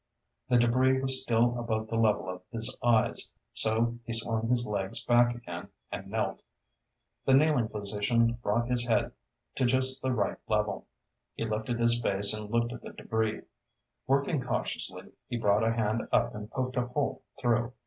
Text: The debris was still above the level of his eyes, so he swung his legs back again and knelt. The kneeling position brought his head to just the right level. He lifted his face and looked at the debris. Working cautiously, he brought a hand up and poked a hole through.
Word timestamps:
The 0.49 0.57
debris 0.57 0.99
was 0.99 1.21
still 1.21 1.59
above 1.59 1.87
the 1.87 1.95
level 1.95 2.27
of 2.27 2.41
his 2.49 2.75
eyes, 2.83 3.31
so 3.53 3.99
he 4.03 4.13
swung 4.13 4.47
his 4.49 4.65
legs 4.65 5.03
back 5.03 5.35
again 5.35 5.67
and 5.91 6.07
knelt. 6.07 6.41
The 7.25 7.35
kneeling 7.35 7.67
position 7.67 8.33
brought 8.41 8.67
his 8.67 8.87
head 8.87 9.11
to 9.57 9.65
just 9.67 10.01
the 10.01 10.11
right 10.11 10.37
level. 10.47 10.87
He 11.35 11.45
lifted 11.45 11.77
his 11.79 12.01
face 12.01 12.33
and 12.33 12.49
looked 12.49 12.73
at 12.73 12.81
the 12.81 12.93
debris. 12.93 13.41
Working 14.07 14.41
cautiously, 14.41 15.11
he 15.27 15.37
brought 15.37 15.63
a 15.63 15.71
hand 15.71 16.07
up 16.11 16.33
and 16.33 16.49
poked 16.49 16.77
a 16.77 16.87
hole 16.87 17.21
through. 17.39 17.73